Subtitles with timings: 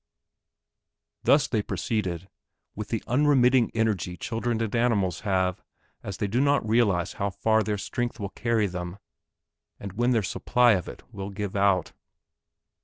[1.25, 2.27] Thus they proceeded
[2.73, 5.61] with the unremitting energy children and animals have
[6.01, 8.97] as they do not realize how far their strength will carry them,
[9.79, 11.91] and when their supply of it will give out.